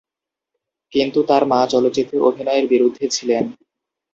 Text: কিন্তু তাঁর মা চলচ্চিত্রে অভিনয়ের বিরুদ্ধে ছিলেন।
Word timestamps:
কিন্তু 0.93 1.19
তাঁর 1.29 1.43
মা 1.45 1.59
চলচ্চিত্রে 1.67 2.17
অভিনয়ের 2.27 2.65
বিরুদ্ধে 2.67 3.05
ছিলেন। 3.09 3.43